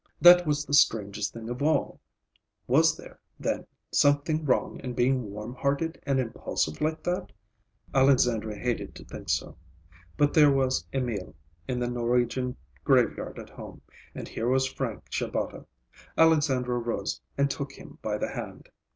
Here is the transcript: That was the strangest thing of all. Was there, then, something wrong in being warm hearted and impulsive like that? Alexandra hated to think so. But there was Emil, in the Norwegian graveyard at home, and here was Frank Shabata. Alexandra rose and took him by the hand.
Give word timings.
That 0.19 0.47
was 0.47 0.65
the 0.65 0.73
strangest 0.73 1.31
thing 1.33 1.47
of 1.47 1.61
all. 1.61 2.01
Was 2.65 2.97
there, 2.97 3.19
then, 3.39 3.67
something 3.91 4.43
wrong 4.43 4.79
in 4.79 4.93
being 4.95 5.29
warm 5.31 5.53
hearted 5.53 6.01
and 6.07 6.19
impulsive 6.19 6.81
like 6.81 7.03
that? 7.03 7.31
Alexandra 7.93 8.57
hated 8.57 8.95
to 8.95 9.05
think 9.05 9.29
so. 9.29 9.57
But 10.17 10.33
there 10.33 10.49
was 10.49 10.87
Emil, 10.91 11.35
in 11.67 11.77
the 11.77 11.87
Norwegian 11.87 12.57
graveyard 12.83 13.37
at 13.37 13.51
home, 13.51 13.83
and 14.15 14.27
here 14.27 14.47
was 14.47 14.65
Frank 14.65 15.03
Shabata. 15.11 15.67
Alexandra 16.17 16.79
rose 16.79 17.21
and 17.37 17.51
took 17.51 17.73
him 17.73 17.99
by 18.01 18.17
the 18.17 18.29
hand. 18.31 18.69